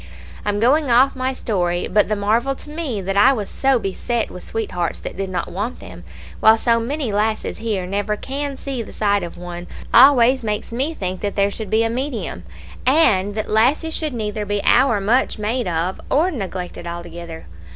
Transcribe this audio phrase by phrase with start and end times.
[0.45, 3.77] I'm going off of my story; but the marvel to me that I was so
[3.77, 6.03] beset with sweethearts that did not want them,
[6.39, 10.95] while so many lasses here never Can see the sight of one, always makes me
[10.95, 12.45] think that there should be a medium,
[12.83, 17.45] and that lasses should neither be ower much made of or neglected altogether.